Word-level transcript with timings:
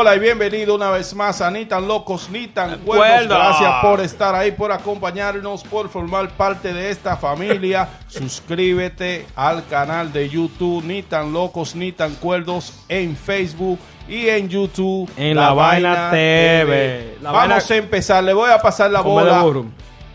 Hola 0.00 0.14
y 0.14 0.20
bienvenido 0.20 0.76
una 0.76 0.92
vez 0.92 1.12
más 1.12 1.40
a 1.40 1.50
Ni 1.50 1.66
tan 1.66 1.88
locos 1.88 2.30
ni 2.30 2.46
tan 2.46 2.78
cuerdos. 2.82 3.08
Cuerda. 3.08 3.36
Gracias 3.36 3.74
por 3.82 4.00
estar 4.00 4.32
ahí, 4.32 4.52
por 4.52 4.70
acompañarnos, 4.70 5.64
por 5.64 5.88
formar 5.88 6.28
parte 6.28 6.72
de 6.72 6.90
esta 6.90 7.16
familia. 7.16 7.88
Suscríbete 8.06 9.26
al 9.34 9.66
canal 9.66 10.12
de 10.12 10.28
YouTube 10.28 10.84
Ni 10.84 11.02
tan 11.02 11.32
locos 11.32 11.74
ni 11.74 11.90
tan 11.90 12.14
cuerdos 12.14 12.84
en 12.88 13.16
Facebook 13.16 13.80
y 14.08 14.28
en 14.28 14.48
YouTube. 14.48 15.10
En 15.16 15.34
La 15.34 15.52
Vaina 15.52 16.10
TV. 16.12 17.16
La 17.20 17.32
Vamos 17.32 17.48
Vaina- 17.48 17.64
a 17.68 17.76
empezar. 17.76 18.22
Le 18.22 18.34
voy 18.34 18.52
a 18.52 18.58
pasar 18.58 18.92
la 18.92 19.00
bola 19.00 19.44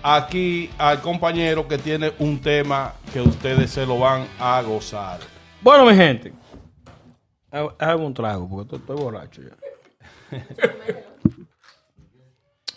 aquí 0.02 0.70
al 0.78 1.02
compañero 1.02 1.68
que 1.68 1.78
tiene 1.78 2.14
un 2.20 2.40
tema 2.40 2.94
que 3.12 3.20
ustedes 3.20 3.70
se 3.72 3.86
lo 3.86 4.00
van 4.00 4.28
a 4.40 4.62
gozar. 4.62 5.20
Bueno, 5.60 5.84
mi 5.84 5.94
gente. 5.94 6.32
Hágame 7.52 8.06
un 8.06 8.14
trago 8.14 8.48
porque 8.48 8.78
estoy 8.78 8.96
borracho 8.96 9.42
ya. 9.42 9.63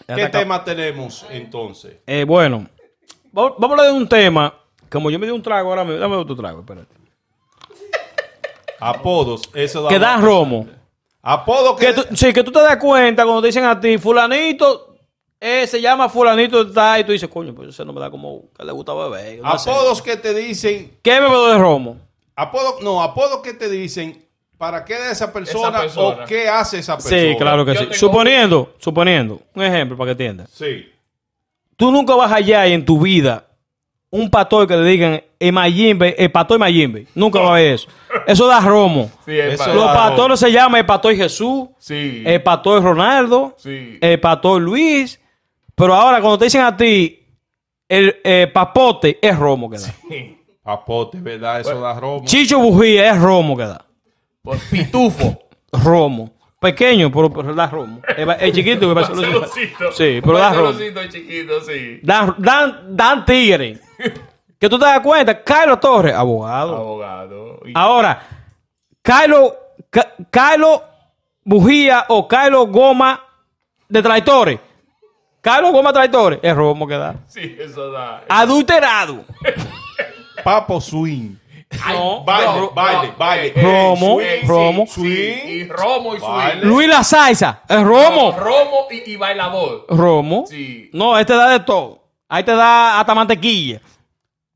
¿Qué 0.06 0.14
está 0.22 0.30
tema 0.40 0.62
tenemos 0.64 1.26
entonces? 1.30 1.96
Eh, 2.06 2.24
bueno, 2.24 2.66
vamos 3.32 3.56
a 3.60 3.64
hablar 3.72 3.86
de 3.86 3.92
un 3.92 4.08
tema. 4.08 4.54
Como 4.90 5.10
yo 5.10 5.18
me 5.18 5.26
di 5.26 5.32
un 5.32 5.42
trago 5.42 5.68
ahora 5.70 5.84
mismo. 5.84 5.98
Dame 5.98 6.16
otro 6.16 6.36
trago, 6.36 6.60
espérate. 6.60 6.94
Apodos. 8.78 9.42
Eso 9.54 9.82
da 9.82 9.88
Que 9.88 9.98
da 9.98 10.16
más- 10.16 10.24
romo. 10.24 10.68
Apodo 11.22 11.74
que, 11.74 11.86
Que 11.86 11.92
tú, 11.92 12.02
sí, 12.14 12.32
que 12.32 12.44
tú 12.44 12.52
te 12.52 12.60
das 12.60 12.76
cuenta 12.76 13.24
cuando 13.24 13.40
te 13.40 13.48
dicen 13.48 13.64
a 13.64 13.80
ti, 13.80 13.98
fulanito, 13.98 14.96
eh, 15.40 15.66
se 15.66 15.80
llama 15.80 16.08
fulanito 16.08 16.70
tal, 16.70 17.00
y 17.00 17.04
tú 17.04 17.10
dices, 17.10 17.28
coño, 17.28 17.52
pues 17.52 17.70
ese 17.70 17.84
no 17.84 17.92
me 17.92 18.00
da 18.00 18.12
como 18.12 18.44
que 18.56 18.64
le 18.64 18.70
gusta 18.70 18.94
beber. 18.94 19.40
no 19.40 19.58
sé. 19.58 19.68
apodos 19.68 20.00
que 20.02 20.16
te 20.16 20.32
dicen, 20.32 20.96
¿Qué 21.02 21.18
bebedor 21.18 21.50
de 21.52 21.58
romo? 21.58 21.96
apodo, 22.36 22.76
no, 22.80 23.02
apodos 23.02 23.40
que 23.40 23.54
te 23.54 23.68
dicen 23.68 24.24
para 24.58 24.84
qué 24.84 24.94
de 24.94 25.12
esa 25.12 25.32
persona, 25.32 25.80
persona. 25.80 26.24
o 26.24 26.26
qué 26.26 26.48
hace 26.48 26.78
esa 26.78 26.96
persona. 26.96 27.20
Sí, 27.20 27.36
claro 27.38 27.64
que 27.64 27.74
Yo 27.74 27.80
sí. 27.80 27.86
tengo- 27.86 27.98
Suponiendo, 27.98 28.74
suponiendo, 28.78 29.40
un 29.54 29.62
ejemplo 29.62 29.96
para 29.96 30.08
que 30.08 30.12
entiendas. 30.12 30.50
Sí. 30.50 30.90
Tú 31.76 31.90
nunca 31.92 32.14
vas 32.14 32.32
allá 32.32 32.66
en 32.66 32.84
tu 32.84 33.00
vida 33.00 33.44
un 34.10 34.30
pastor 34.30 34.66
que 34.66 34.76
le 34.76 34.88
digan 34.88 35.22
el 35.38 35.52
Mayimbe, 35.52 36.14
el 36.18 36.30
pastor 36.32 36.58
Mayimbe. 36.58 37.06
Nunca 37.14 37.38
va 37.40 37.50
a 37.50 37.54
ver 37.60 37.74
eso. 37.74 37.88
Eso 38.26 38.46
da 38.46 38.60
romo. 38.60 39.10
Sí, 39.26 39.38
es 39.38 39.60
Eso 39.60 39.74
Los 39.74 39.84
da 39.84 39.92
pastores 39.94 40.40
se 40.40 40.50
llaman 40.50 40.78
el 40.80 40.86
pastor 40.86 41.14
Jesús, 41.14 41.68
Sí. 41.78 42.22
el 42.24 42.42
pastor 42.42 42.82
Ronaldo, 42.82 43.54
Sí. 43.58 43.98
el 44.00 44.18
pastor 44.20 44.62
Luis. 44.62 45.20
Pero 45.74 45.94
ahora 45.94 46.20
cuando 46.20 46.38
te 46.38 46.44
dicen 46.46 46.62
a 46.62 46.74
ti 46.74 47.22
el 47.88 48.16
eh, 48.24 48.50
papote, 48.52 49.18
es 49.20 49.36
romo 49.38 49.68
que 49.68 49.76
da. 49.78 49.94
Papote, 50.62 51.20
¿verdad? 51.20 51.60
Eso 51.60 51.78
da 51.80 51.94
romo. 52.00 52.24
Chicho 52.24 52.58
Bujía 52.58 53.12
es 53.12 53.20
romo 53.20 53.56
que 53.56 53.64
da. 53.64 53.85
Por 54.46 54.58
pitufo. 54.70 55.38
Romo. 55.72 56.32
Pequeño, 56.58 57.12
pero, 57.12 57.30
pero 57.30 57.54
da 57.54 57.66
romo. 57.66 58.00
El, 58.16 58.30
el 58.40 58.52
chiquito 58.52 58.80
que 58.88 58.94
va 58.94 59.02
a 59.02 59.06
ser 59.06 59.14
Barcelocito. 59.16 59.92
Sí, 59.92 60.20
pero 60.24 60.38
da 60.38 60.52
romo. 60.54 60.72
Chiquito, 61.10 61.60
sí. 61.60 62.00
Dan, 62.02 62.34
dan, 62.38 62.96
dan 62.96 63.24
tigre. 63.26 63.78
Que 64.58 64.70
tú 64.70 64.78
te 64.78 64.86
das 64.86 65.00
cuenta, 65.00 65.42
Carlos 65.44 65.78
Torres, 65.80 66.14
abogado. 66.14 66.76
Abogado. 66.76 67.60
Y- 67.66 67.72
Ahora, 67.74 68.22
Carlos, 69.02 69.52
Ca- 69.90 70.14
Carlos 70.30 70.80
Bujía 71.44 72.06
o 72.08 72.26
Carlos 72.26 72.66
Goma 72.70 73.22
de 73.86 74.02
traidores. 74.02 74.58
Carlos 75.42 75.72
Goma 75.72 75.92
traidores. 75.92 76.38
Es 76.42 76.56
romo 76.56 76.86
que 76.88 76.94
da. 76.96 77.16
Sí, 77.26 77.54
eso 77.60 77.90
da. 77.90 78.24
Adulterado. 78.30 79.26
Papo 80.42 80.80
swing. 80.80 81.36
No. 81.88 82.24
Baile, 82.24 82.46
no, 82.60 82.70
baile, 82.70 83.08
no, 83.08 83.14
baile. 83.18 83.46
eh, 83.48 83.52
eh, 83.56 83.62
Romo, 83.62 84.14
swing, 84.16 84.46
romo. 84.48 84.86
sí, 84.86 85.02
sí, 85.02 85.48
Y 85.50 85.64
romo 85.68 86.14
y 86.14 86.18
Baile. 86.18 86.60
swing. 86.60 86.70
Luis 86.70 86.88
La 86.88 87.02
Saiza. 87.04 87.62
Es 87.68 87.82
romo. 87.82 88.32
Romo 88.38 88.86
y, 88.90 89.12
y 89.12 89.16
bailador. 89.16 89.84
Romo. 89.88 90.44
Sí. 90.48 90.90
No, 90.92 91.18
este 91.18 91.34
da 91.34 91.50
de 91.50 91.60
todo. 91.60 92.02
Ahí 92.28 92.42
te 92.44 92.52
da 92.54 92.98
hasta 93.00 93.14
mantequilla. 93.14 93.80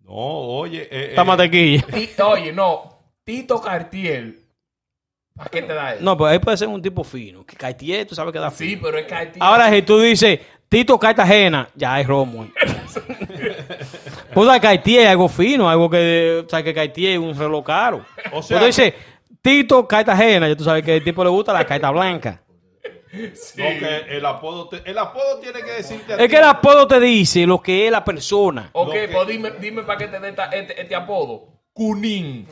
No, 0.04 0.12
oye. 0.14 0.88
eh, 0.90 1.06
Hasta 1.10 1.22
eh, 1.22 1.24
mantequilla. 1.24 1.84
Oye, 2.26 2.52
no. 2.52 2.98
Tito 3.24 3.60
Cartier. 3.60 4.34
¿Para 5.36 5.50
qué 5.50 5.62
te 5.62 5.72
da 5.74 5.94
eso? 5.94 6.02
No, 6.02 6.16
pues 6.16 6.32
ahí 6.32 6.38
puede 6.38 6.56
ser 6.56 6.68
un 6.68 6.82
tipo 6.82 7.02
fino. 7.04 7.44
Que 7.44 7.56
Cartier, 7.56 8.06
tú 8.06 8.14
sabes 8.14 8.32
que 8.32 8.38
da 8.38 8.50
Sí, 8.50 8.70
fino. 8.70 8.82
pero 8.82 8.98
es 8.98 9.06
Cartier. 9.06 9.36
Ahora, 9.42 9.70
si 9.70 9.82
tú 9.82 9.98
dices 10.00 10.40
Tito 10.68 10.98
Cartagena, 10.98 11.68
ya 11.74 12.00
es 12.00 12.06
romo. 12.06 12.46
pues 14.34 14.46
la 14.46 14.60
Cartier 14.60 15.02
es 15.02 15.08
algo 15.08 15.28
fino, 15.28 15.68
algo 15.68 15.88
que, 15.90 16.42
o 16.46 16.48
sea, 16.48 16.62
que 16.62 16.72
Cartier 16.74 17.12
es 17.12 17.18
un 17.18 17.36
reloj 17.36 17.64
caro. 17.64 18.04
O 18.32 18.42
sea 18.42 18.56
Pero 18.56 18.66
dice 18.66 18.94
Tito 19.42 19.86
Cartagena, 19.88 20.48
ya 20.48 20.56
tú 20.56 20.64
sabes 20.64 20.82
que 20.84 20.96
el 20.96 21.04
tipo 21.04 21.22
le 21.24 21.30
gusta 21.30 21.52
la 21.52 21.64
carta 21.64 21.90
blanca. 21.90 22.42
Sí. 23.34 23.60
No, 23.60 23.64
que 23.78 24.16
el 24.16 24.24
apodo, 24.24 24.68
te- 24.68 24.88
el 24.88 24.96
apodo 24.96 25.38
tiene 25.40 25.60
que 25.62 25.72
decirte 25.72 26.12
a 26.12 26.16
Es 26.16 26.22
ti. 26.22 26.28
que 26.28 26.36
el 26.36 26.44
apodo 26.44 26.86
te 26.86 27.00
dice 27.00 27.44
lo 27.44 27.60
que 27.60 27.86
es 27.86 27.90
la 27.90 28.04
persona. 28.04 28.70
Ok, 28.72 28.92
que- 28.92 29.08
pues 29.08 29.26
dime, 29.26 29.50
dime 29.60 29.82
para 29.82 29.98
qué 29.98 30.06
te 30.06 30.20
dé 30.20 30.28
este, 30.28 30.80
este 30.80 30.94
apodo. 30.94 31.48
Cunín. 31.72 32.46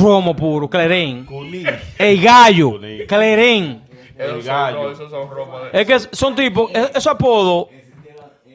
Romo 0.00 0.36
puro, 0.36 0.68
Clerén. 0.68 1.24
Cuní. 1.24 1.64
El 1.98 2.20
gallo, 2.22 2.72
Cuní. 2.72 3.06
Clerén. 3.06 3.82
Esos 4.16 4.44
gallo. 4.44 4.76
son, 4.76 4.84
no, 4.86 4.92
esos 4.92 5.10
son 5.10 5.30
romos 5.30 5.62
de... 5.72 5.80
Es 5.80 5.86
que 5.86 6.16
son 6.16 6.36
tipos, 6.36 6.70
e- 6.72 6.90
esos 6.90 7.06
apodos 7.08 7.68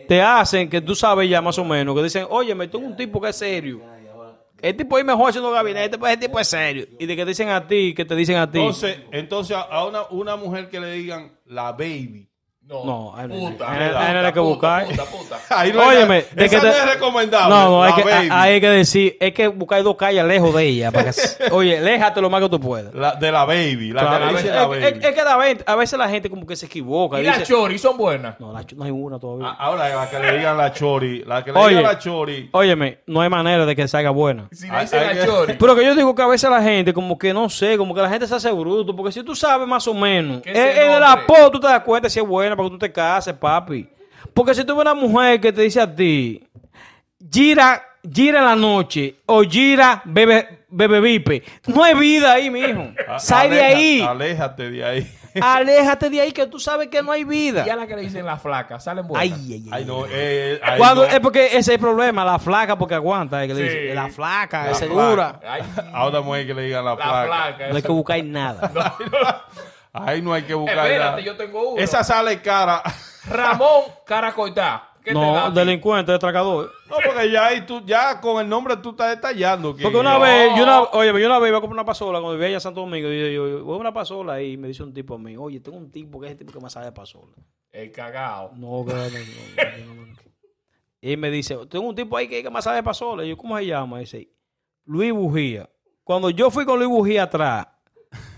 te 0.10 0.24
hacen 0.24 0.68
que 0.68 0.82
tú 0.82 0.96
sabes 0.96 1.30
ya 1.30 1.40
más 1.40 1.60
o 1.60 1.64
menos, 1.64 1.96
que 1.96 2.02
dicen, 2.02 2.26
oye, 2.32 2.56
me 2.56 2.68
tengo 2.68 2.84
un 2.84 2.96
tipo 2.96 3.22
que 3.22 3.30
es 3.30 3.36
serio. 3.36 3.80
El 4.60 4.76
tipo 4.76 4.98
ahí 4.98 5.04
mejor 5.04 5.30
haciendo 5.30 5.52
gabinete, 5.52 6.00
pues 6.00 6.14
el 6.14 6.20
tipo 6.20 6.40
es 6.40 6.48
serio. 6.48 6.88
Y 6.98 7.06
de 7.06 7.16
que 7.16 7.24
dicen 7.26 7.50
a 7.50 7.68
ti, 7.68 7.94
que 7.94 8.06
te 8.06 8.16
dicen 8.16 8.38
a 8.38 8.50
ti. 8.50 8.58
Entonces, 8.58 8.98
entonces 9.12 9.56
a 9.56 9.86
una, 9.86 10.08
una 10.10 10.36
mujer 10.36 10.68
que 10.68 10.80
le 10.80 10.94
digan 10.94 11.38
la 11.46 11.74
baby. 11.74 12.28
No, 12.70 12.86
No, 12.86 13.14
ahí 13.18 13.28
no 13.28 13.34
hay- 13.34 13.40
puta. 13.52 13.72
ahí 13.72 13.80
no- 13.80 13.86
puta, 13.88 14.00
ahí 14.08 14.14
no 14.14 14.20
hay 14.28 14.34
que 14.34 14.40
buscar. 14.40 14.86
Puta, 14.86 15.06
puta. 15.06 15.40
Ahí 15.50 15.74
no 15.74 15.88
Óyeme, 15.88 16.16
hay, 16.16 16.26
esa 16.46 16.50
que 16.50 16.56
no 16.58 16.62
te- 16.62 16.70
es 16.78 16.94
recomendable. 16.94 17.50
No, 17.56 17.70
no, 17.70 17.84
hay 17.84 17.94
que, 17.94 18.04
hay 18.32 18.62
que 18.62 18.70
decir, 18.70 19.18
hay 19.20 19.32
que 19.32 19.48
buscar 19.48 19.82
dos 19.82 19.96
calles 19.96 20.24
lejos 20.26 20.54
de 20.54 20.64
ella. 20.66 20.92
Para 20.92 21.06
que, 21.12 21.20
oye, 21.52 21.82
léjate 21.82 22.22
lo 22.22 22.30
más 22.30 22.42
que 22.44 22.50
tú 22.50 22.60
puedas. 22.60 22.94
La- 22.94 23.16
de 23.16 23.32
la 23.32 23.46
baby. 23.46 23.92
La 23.92 24.02
Claro, 24.02 24.20
que 24.20 24.32
le 24.34 24.38
es, 24.38 24.44
dice 24.44 24.56
la 24.56 24.62
es- 24.64 24.70
baby. 24.70 24.84
es 25.08 25.14
que 25.16 25.22
a 25.22 25.38
veces, 25.38 25.64
a 25.66 25.76
veces 25.76 26.00
la 26.00 26.10
gente 26.10 26.30
como 26.30 26.46
que 26.46 26.56
se 26.56 26.68
equivoca. 26.68 27.18
Y 27.20 27.24
dice, 27.24 27.40
las 27.40 27.48
choris 27.50 27.82
son 27.82 27.98
buenas. 27.98 28.40
no, 28.40 28.54
la 28.54 28.64
no 28.76 28.84
hay 28.84 28.92
una 28.92 29.18
todavía. 29.18 29.48
A- 29.48 29.54
Ahora 29.66 29.90
la 29.90 30.08
que 30.10 30.20
le 30.20 30.38
digan 30.38 30.56
la 30.58 30.72
chori. 30.72 31.24
La 31.26 31.44
que 31.44 31.52
le 31.52 31.60
Oye. 31.60 31.70
digan 31.78 31.84
la 31.92 31.98
chori. 31.98 32.50
Óyeme, 32.52 33.00
no 33.08 33.22
hay 33.22 33.30
manera 33.30 33.66
de 33.66 33.76
que 33.76 33.88
salga 33.88 34.12
buena. 34.12 34.48
Si 34.52 34.68
le 34.68 34.74
Hay- 34.76 34.82
dicen 34.86 35.00
hay 35.00 35.16
la 35.16 35.22
que- 35.22 35.28
chori. 35.28 35.54
Pero 35.60 35.76
que 35.76 35.84
yo 35.86 35.96
digo 35.96 36.14
que 36.14 36.22
a 36.22 36.28
veces 36.28 36.48
la 36.52 36.62
gente, 36.62 36.94
como 36.94 37.18
que 37.18 37.34
no 37.34 37.50
sé, 37.50 37.78
como 37.80 37.96
que 37.96 38.02
la 38.02 38.10
gente 38.10 38.28
se 38.28 38.36
hace 38.36 38.52
bruto, 38.52 38.96
porque 38.96 39.12
si 39.12 39.24
tú 39.24 39.34
sabes 39.36 39.68
más 39.68 39.88
o 39.88 39.94
menos, 39.96 40.44
Que 40.44 40.52
en, 40.52 40.92
el 40.92 41.04
apodo 41.04 41.50
tú 41.50 41.60
te 41.60 41.66
das 41.68 41.82
cuenta 41.82 42.08
si 42.10 42.20
es 42.20 42.28
buena 42.28 42.56
para 42.60 42.70
que 42.70 42.74
tú 42.76 42.80
te 42.80 42.92
cases, 42.92 43.34
papi. 43.34 43.90
Porque 44.34 44.54
si 44.54 44.64
tú 44.64 44.74
ves 44.76 44.82
una 44.82 44.94
mujer 44.94 45.40
que 45.42 45.52
te 45.52 45.62
dice 45.62 45.82
a 45.82 45.96
ti, 45.96 46.48
gira, 47.32 47.82
gira 48.14 48.40
en 48.40 48.46
la 48.46 48.56
noche, 48.56 49.16
o 49.26 49.42
gira, 49.44 50.02
bebe, 50.06 50.66
bebe 50.70 51.00
vipe, 51.02 51.44
no 51.68 51.84
hay 51.84 51.96
vida 51.96 52.34
ahí, 52.34 52.50
mijo. 52.50 52.92
A- 53.08 53.20
Sal 53.20 53.50
de 53.50 53.62
ahí, 53.62 54.02
Aléjate 54.02 54.70
de 54.70 54.86
ahí. 54.86 55.16
aléjate 55.42 56.10
de 56.10 56.22
ahí 56.22 56.32
que 56.32 56.48
tú 56.48 56.60
sabes 56.60 56.88
que 56.88 57.02
no 57.04 57.12
hay 57.12 57.24
vida. 57.24 57.64
Y 57.66 57.70
a 57.70 57.76
la 57.76 57.86
que 57.88 57.96
le 57.96 58.02
dicen 58.02 58.26
la 58.26 58.38
flaca, 58.38 58.80
salen 58.80 59.08
buenas. 59.08 59.38
Ay, 59.40 59.46
ay, 59.48 59.54
ay. 59.66 59.70
Ay, 59.72 59.86
no. 59.86 60.06
eh, 60.10 60.60
ahí 60.64 60.78
Cuando, 60.78 61.04
no. 61.06 61.08
es 61.12 61.20
porque 61.20 61.46
ese 61.48 61.58
es 61.60 61.68
el 61.70 61.80
problema, 61.80 62.26
la 62.26 62.40
flaca 62.40 62.78
porque 62.78 62.96
aguanta, 62.96 63.44
es 63.44 63.48
que 63.48 63.54
le 63.54 63.70
Sí. 63.72 63.78
dice, 63.78 63.94
la 63.96 64.10
flaca, 64.10 64.66
La 64.66 64.72
es 64.72 64.80
flaca. 64.80 64.94
dura. 64.94 65.40
Ay, 65.48 65.62
A 65.94 66.08
una 66.08 66.22
mujer 66.22 66.48
que 66.48 66.54
le 66.54 66.64
digan 66.64 66.84
la, 66.86 66.92
la 66.92 66.98
flaca. 66.98 67.26
flaca. 67.28 67.68
No 67.70 67.76
hay 67.76 67.82
que 67.82 67.92
buscar 67.92 68.24
nada. 68.24 68.72
Ahí 69.92 70.22
no 70.22 70.34
hay 70.34 70.44
que 70.44 70.54
buscar 70.54 70.86
Espérate, 70.86 71.24
yo 71.24 71.36
tengo 71.36 71.72
uno. 71.72 71.82
Esa 71.82 72.04
sale 72.04 72.42
cara. 72.42 72.84
Ramón 73.30 73.84
Caracoitá. 74.06 74.86
¿Qué 75.04 75.14
te 75.14 75.20
da 75.20 75.50
No, 75.50 75.52
delincuente, 75.52 76.12
detracador. 76.12 76.72
No, 76.90 76.98
porque 77.04 77.32
ya 77.32 77.48
ahí 77.48 77.62
tú, 77.62 77.82
ya 77.86 78.20
con 78.20 78.42
el 78.42 78.50
nombre 78.50 78.76
tú 78.78 78.92
estás 78.92 79.16
detallando. 79.16 79.76
Porque 79.76 79.98
una 79.98 80.18
vez, 80.18 80.52
yo 80.58 80.64
una, 80.64 80.82
oye, 80.82 81.08
yo 81.20 81.26
una 81.26 81.40
vez 81.40 81.50
iba 81.50 81.58
a 81.58 81.62
comprar 81.62 81.78
una 81.78 81.86
pasola 81.86 82.20
cuando 82.20 82.34
vivía 82.34 82.48
allá 82.48 82.58
en 82.58 82.62
Santo 82.62 82.82
Domingo. 82.82 83.10
Y 83.10 83.34
yo, 83.34 83.48
yo, 83.48 83.64
voy 83.64 83.78
a 83.78 83.80
una 83.80 83.94
pasola 83.94 84.42
y 84.42 84.58
me 84.58 84.68
dice 84.68 84.84
un 84.84 84.94
tipo 84.94 85.16
a 85.16 85.18
mí, 85.18 85.38
oye, 85.38 85.60
tengo 85.62 85.78
un 85.78 85.90
tipo 85.90 86.20
que 86.20 86.28
es 86.28 86.32
el 86.34 86.38
tipo 86.38 86.52
que 86.52 86.60
más 86.60 86.74
sabe 86.74 86.88
de 86.88 86.92
pasola. 86.92 87.34
El 87.72 87.92
cagao. 87.92 88.52
No, 88.56 88.86
que 88.86 88.94
no, 88.94 89.00
no, 89.00 89.10
no, 89.10 89.96
no, 89.96 90.06
no. 90.06 90.20
Y 91.02 91.16
me 91.16 91.32
dice, 91.32 91.58
tengo 91.68 91.88
un 91.88 91.96
tipo 91.96 92.18
ahí 92.18 92.28
que, 92.28 92.44
que 92.44 92.50
más 92.50 92.66
sabe 92.66 92.78
de 92.78 92.84
pasola. 92.84 93.24
Y 93.24 93.30
yo, 93.30 93.38
¿cómo 93.38 93.58
se 93.58 93.66
llama? 93.66 94.00
dice, 94.00 94.30
Luis 94.86 95.14
Bujía. 95.14 95.70
Cuando 96.04 96.30
yo 96.30 96.52
fui 96.52 96.66
con 96.66 96.78
Luis 96.78 96.90
Bujía 96.90 97.24
atrás, 97.24 97.68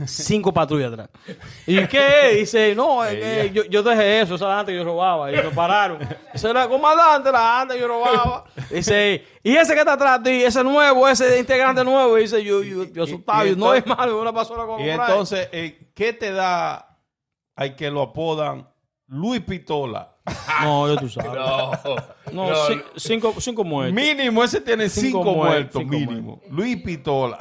cinco 0.06 0.54
patrullas 0.54 0.92
atrás. 0.92 1.10
¿Y 1.66 1.86
qué? 1.88 2.36
Dice, 2.40 2.76
no, 2.76 3.04
es 3.06 3.16
que 3.16 3.52
yo, 3.54 3.64
yo 3.66 3.84
dejé 3.84 4.22
eso, 4.22 4.36
esa 4.36 4.60
antes 4.60 4.76
yo 4.76 4.84
robaba. 4.84 5.32
Y 5.32 5.36
me 5.36 5.50
pararon. 5.52 6.00
Dice, 6.34 6.50
era 6.50 6.68
comandante, 6.68 7.32
la 7.32 7.62
antes 7.62 7.80
yo 7.80 7.88
robaba. 7.88 8.46
Dice, 8.70 9.26
y 9.44 9.56
ese 9.56 9.74
que 9.74 9.80
está 9.80 9.94
atrás 9.94 10.22
de 10.24 10.32
ti, 10.32 10.44
ese 10.44 10.64
nuevo, 10.64 11.08
ese 11.08 11.40
integrante 11.40 11.84
nuevo. 11.84 12.18
Y 12.18 12.22
dice, 12.22 12.44
yo, 12.44 12.62
yo, 12.64 12.84
yo 12.86 13.04
asustado. 13.04 13.46
y 13.46 13.52
Y, 13.52 13.56
no 13.56 13.74
es 13.74 13.86
malo, 13.86 14.22
una 14.22 14.34
pasola 14.34 14.66
con 14.66 14.82
Y 14.82 14.90
entonces, 14.90 15.48
eh, 15.52 15.92
¿qué 15.94 16.14
te 16.14 16.32
da 16.32 16.98
al 17.56 17.76
que 17.76 17.90
lo 17.92 18.02
apodan 18.02 18.68
Luis 19.08 19.42
Pistola? 19.42 20.08
No, 20.64 20.88
yo 20.88 20.96
tú 20.98 21.10
sabes. 21.10 21.32
No. 21.34 21.72
No, 22.32 22.50
no, 22.50 22.56
ci- 22.70 22.84
cinco, 22.98 23.34
cinco 23.40 23.64
muertos. 23.64 23.96
Mínimo, 23.96 24.44
ese 24.44 24.62
tiene 24.62 24.88
Cinco 24.90 25.24
cinco, 25.24 25.34
muertos, 25.34 25.84
muertos, 25.84 26.08
mínimo. 26.08 26.42
Luis 26.52 26.78
Pistola. 26.84 27.40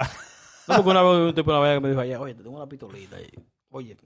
No, 0.71 0.77
porque 0.77 0.91
una 0.91 1.03
vez 1.03 1.13
un 1.29 1.35
tipo 1.35 1.51
una 1.51 1.61
vez 1.61 1.75
que 1.77 1.81
me 1.81 1.89
dijo 1.91 2.01
allá, 2.01 2.21
oye, 2.21 2.35
te 2.35 2.43
tengo 2.43 2.57
una 2.57 2.67
pistolita. 2.69 3.21
Y, 3.21 3.29
oye, 3.71 3.97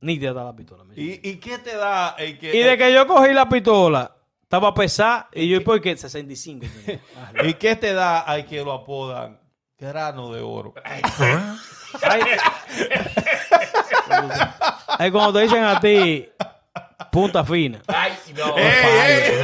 Nítida 0.00 0.30
está 0.30 0.44
la 0.44 0.54
pistola. 0.56 0.84
me 0.84 0.94
dice. 0.94 1.20
¿Y, 1.22 1.30
y 1.30 1.36
qué 1.36 1.58
te 1.58 1.76
da 1.76 2.10
el 2.18 2.38
que, 2.38 2.54
Y 2.56 2.62
de 2.62 2.78
que 2.78 2.92
yo 2.92 3.06
cogí 3.06 3.32
la 3.34 3.48
pistola, 3.48 4.14
estaba 4.42 4.72
pesada. 4.72 5.28
Y 5.32 5.48
yo, 5.48 5.62
¿por 5.62 5.80
qué? 5.80 5.96
65. 5.96 6.66
tenía. 6.84 7.00
Ah, 7.16 7.46
¿Y 7.46 7.54
qué 7.54 7.76
te 7.76 7.92
da 7.92 8.20
al 8.20 8.46
que 8.46 8.64
lo 8.64 8.72
apodan 8.72 9.38
grano 9.78 10.32
de 10.32 10.40
oro? 10.40 10.74
Ay, 10.84 12.22
ay, 14.98 15.10
cuando 15.10 15.32
te 15.32 15.40
dicen 15.44 15.64
a 15.64 15.80
ti, 15.80 16.28
punta 17.10 17.44
fina. 17.44 17.80
Ay, 17.86 18.12
no. 18.36 18.56
¡Ey, 18.58 18.64
ey! 18.64 19.42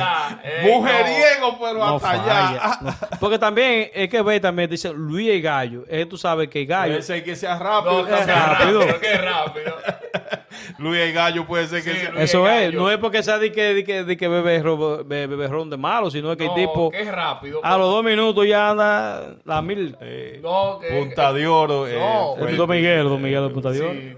Mujeriego, 0.63 1.59
pero 1.59 1.75
No 1.79 1.97
hasta 1.97 2.09
falla. 2.09 2.49
allá. 2.49 2.79
no. 2.83 2.95
Porque 3.21 3.39
también 3.39 3.91
es 3.95 4.09
que 4.09 4.21
ve 4.23 4.41
también, 4.41 4.69
dice 4.69 4.93
Luis 4.93 5.29
y 5.31 5.41
Gallo. 5.41 5.83
Es 5.89 5.99
que 6.01 6.07
tú 6.07 6.17
sabes 6.19 6.49
que 6.49 6.65
Gallo. 6.67 6.93
Puede 6.93 7.03
ser 7.03 7.25
que 7.25 7.35
sea 7.37 7.59
rápido. 7.59 8.03
no, 8.03 8.05
qué 8.05 8.11
también. 8.13 8.37
rápido. 8.39 8.81
rápido, 8.81 9.01
qué 9.01 9.19
rápido. 9.19 9.75
Luis 10.79 11.01
el 11.01 11.13
Gallo 11.13 11.47
puede 11.47 11.67
ser 11.67 11.83
que 11.83 11.93
Sí, 11.93 12.01
sea. 12.01 12.11
Luis- 12.11 12.23
Eso 12.25 12.47
es, 12.49 12.65
Gallo. 12.67 12.81
no 12.81 12.91
es 12.91 12.99
porque 12.99 13.23
sea 13.23 13.39
de 13.39 13.53
que, 13.53 13.75
de 13.75 13.85
que, 13.85 14.05
de 14.05 14.17
que 14.17 14.29
bebe, 14.29 14.63
ro- 14.63 15.05
be- 15.05 15.27
beberrón 15.27 15.69
de 15.71 15.77
malo, 15.77 16.11
sino 16.11 16.31
es 16.33 16.39
que 16.39 16.47
No, 16.47 16.55
el 16.57 16.61
tipo 16.69 16.91
qué 16.91 17.11
rápido. 17.11 17.61
a 17.63 17.77
los 17.77 17.89
dos 17.91 18.05
minutos 18.05 18.47
ya 18.47 18.71
anda 18.71 19.37
la 19.45 19.63
mil. 19.63 19.97
Eh, 20.01 20.41
No, 20.43 20.79
que- 20.79 20.89
Punta 20.89 21.33
de 21.33 21.47
oro. 21.47 21.87
eh, 21.89 21.99
No. 21.99 22.37
El 22.47 22.57
Don 22.57 22.69
Miguel, 22.71 23.05
Don 23.09 23.21
Miguel 23.23 23.49
de 23.49 23.51
Punta 23.55 23.71
de 23.71 23.81
Oro. 23.81 23.93
Sí. 23.93 24.17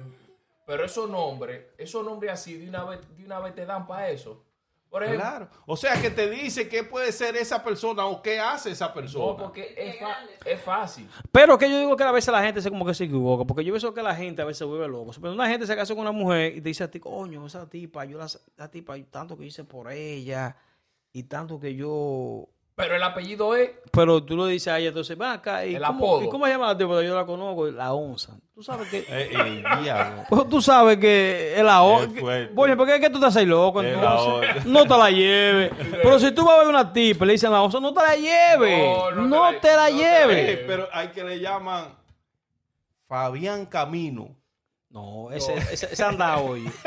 Pero 0.66 0.84
esos 0.84 1.08
nombres, 1.08 1.60
esos 1.78 2.04
nombres 2.04 2.32
así, 2.32 2.54
de 2.58 2.68
una 2.68 2.84
vez, 2.84 2.98
de 3.16 3.24
una 3.24 3.38
vez 3.38 3.54
te 3.54 3.64
dan 3.64 3.86
para 3.86 4.08
eso. 4.10 4.42
Por 4.90 5.02
ejemplo, 5.02 5.24
Claro. 5.24 5.48
O 5.66 5.76
sea, 5.76 6.00
que 6.00 6.10
te 6.10 6.30
dice 6.30 6.68
qué 6.68 6.84
puede 6.84 7.12
ser 7.12 7.36
esa 7.36 7.62
persona 7.62 8.06
o 8.06 8.22
qué 8.22 8.38
hace 8.38 8.70
esa 8.70 8.92
persona. 8.94 9.24
no, 9.24 9.36
porque 9.36 9.74
es, 10.44 10.60
fácil. 10.60 11.08
Pero 11.32 11.58
que 11.58 11.68
yo 11.68 11.78
digo 11.78 11.96
que 11.96 12.04
a 12.04 12.12
veces 12.12 12.32
la 12.32 12.42
gente 12.42 12.62
se 12.62 12.70
como 12.70 12.86
que 12.86 12.94
se 12.94 13.04
equivoca, 13.04 13.44
porque 13.44 13.64
yo 13.64 13.74
veo 13.74 13.94
que 13.94 14.02
la 14.02 14.14
gente 14.14 14.42
a 14.42 14.44
veces 14.44 14.58
se 14.58 14.64
vuelve 14.64 14.88
loco. 14.88 15.12
Pero 15.20 15.32
una 15.32 15.48
gente 15.48 15.66
se 15.66 15.76
casa 15.76 15.94
con 15.94 16.02
una 16.02 16.12
mujer 16.12 16.56
y 16.56 16.60
te 16.60 16.68
dice 16.68 16.84
a 16.84 16.90
ti, 16.90 17.00
coño, 17.00 17.46
esa 17.46 17.68
tipa, 17.68 18.04
yo 18.04 18.18
la, 18.18 18.26
la 18.56 18.70
tipa, 18.70 18.96
tanto 19.10 19.36
que 19.36 19.44
hice 19.44 19.64
por 19.64 19.90
ella 19.90 20.56
y 21.12 21.24
tanto 21.24 21.58
que 21.58 21.74
yo... 21.74 22.48
Pero 22.76 22.94
el 22.94 23.02
apellido 23.02 23.56
es. 23.56 23.70
Pero 23.90 24.22
tú 24.22 24.36
le 24.36 24.52
dices 24.52 24.68
a 24.68 24.78
ella, 24.78 24.88
entonces, 24.88 25.16
ven 25.16 25.30
acá, 25.30 25.64
¿y, 25.64 25.76
El 25.76 25.82
cómo, 25.82 26.04
apodo. 26.06 26.24
¿y 26.24 26.28
cómo 26.28 26.44
se 26.44 26.52
llama 26.52 26.66
la 26.66 26.76
tipa? 26.76 27.02
Yo 27.02 27.14
la 27.14 27.24
conozco, 27.24 27.66
la 27.68 27.94
onza. 27.94 28.36
Tú 28.54 28.62
sabes 28.62 28.88
que... 28.90 28.98
Eh, 28.98 29.04
eh, 29.32 29.62
diablo. 29.82 30.24
Pues 30.28 30.48
tú 30.50 30.60
sabes 30.60 30.98
que 30.98 31.54
es 31.56 31.64
la 31.64 31.80
onza. 31.82 32.20
Oye, 32.54 32.76
¿por 32.76 32.86
qué 32.86 32.96
es 32.96 33.00
que 33.00 33.08
tú 33.08 33.16
estás 33.16 33.34
ahí 33.36 33.46
loco? 33.46 33.82
Entonces? 33.82 34.66
No 34.66 34.82
te 34.84 34.90
la 34.96 35.10
lleves. 35.10 35.72
Pero 36.02 36.18
si 36.18 36.30
tú 36.32 36.44
vas 36.44 36.56
a 36.56 36.60
ver 36.60 36.68
una 36.68 36.92
tipa 36.92 37.24
y 37.24 37.28
le 37.28 37.32
dicen 37.32 37.50
la 37.50 37.62
onza, 37.62 37.80
no 37.80 37.94
te 37.94 38.00
la 38.02 38.14
lleves. 38.14 38.78
No, 38.78 39.10
No, 39.10 39.22
no 39.26 39.50
te 39.52 39.60
te 39.60 39.68
la- 39.68 39.76
la 39.76 39.90
no 39.90 39.96
te 39.96 40.02
lleves. 40.02 40.48
Eh, 40.50 40.64
pero 40.66 40.88
hay 40.92 41.08
que 41.08 41.24
le 41.24 41.40
llaman 41.40 41.94
Fabián 43.08 43.64
Camino. 43.66 44.36
No, 44.90 45.30
ese, 45.32 45.54
ese, 45.72 45.86
ese 45.92 46.04
anda 46.04 46.36
hoy. 46.38 46.70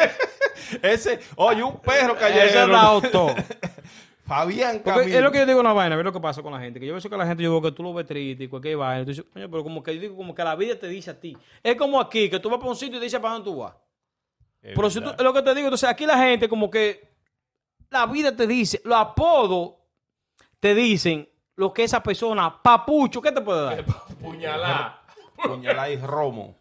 Ese, 0.83 1.19
oye, 1.35 1.63
un 1.63 1.79
perro 1.79 2.13
ese 2.13 2.19
callejero. 2.19 2.77
anda 2.77 3.09
todo. 3.09 3.33
Fabián 4.29 4.83
es 4.85 5.21
lo 5.23 5.31
que 5.31 5.39
yo 5.39 5.45
digo 5.47 5.59
una 5.59 5.73
vaina, 5.73 5.95
ve 5.95 6.03
lo 6.03 6.13
que 6.13 6.19
pasa 6.19 6.43
con 6.43 6.53
la 6.53 6.59
gente. 6.59 6.79
Que 6.79 6.85
yo 6.85 6.93
veo 6.93 7.01
que 7.01 7.17
la 7.17 7.25
gente, 7.25 7.41
yo 7.41 7.49
veo 7.49 7.63
que 7.63 7.71
tú 7.71 7.81
lo 7.81 7.95
ves 7.95 8.05
triste 8.05 8.43
y 8.43 8.47
cualquier 8.47 8.77
vaina. 8.77 9.03
Tú 9.03 9.09
dices, 9.09 9.25
coño, 9.33 9.49
pero 9.49 9.63
como 9.63 9.81
que 9.81 9.95
yo 9.95 10.01
digo, 10.01 10.15
como 10.15 10.35
que 10.35 10.43
la 10.43 10.55
vida 10.55 10.77
te 10.77 10.87
dice 10.87 11.09
a 11.09 11.19
ti. 11.19 11.35
Es 11.63 11.75
como 11.75 11.99
aquí, 11.99 12.29
que 12.29 12.39
tú 12.39 12.47
vas 12.47 12.59
para 12.59 12.69
un 12.69 12.75
sitio 12.75 12.97
y 12.97 12.99
te 12.99 13.05
dice 13.05 13.19
para 13.19 13.33
dónde 13.33 13.49
tú 13.49 13.57
vas. 13.57 13.73
Es 14.61 14.75
Pero 14.75 14.89
si 14.91 15.01
tú, 15.01 15.09
es 15.09 15.21
lo 15.21 15.33
que 15.33 15.41
te 15.41 15.55
digo, 15.55 15.65
entonces 15.67 15.89
aquí 15.89 16.05
la 16.05 16.19
gente 16.19 16.47
como 16.47 16.69
que 16.69 17.09
la 17.89 18.05
vida 18.05 18.35
te 18.35 18.45
dice, 18.45 18.79
los 18.85 18.99
apodos 18.99 19.73
te 20.59 20.75
dicen 20.75 21.27
lo 21.55 21.73
que 21.73 21.85
esa 21.85 22.03
persona, 22.03 22.61
papucho, 22.61 23.23
¿qué 23.23 23.31
te 23.31 23.41
puede 23.41 23.63
dar? 23.63 23.85
Puñalá. 24.21 25.01
Puñalá 25.41 25.89
y 25.89 25.97
romo. 25.97 26.55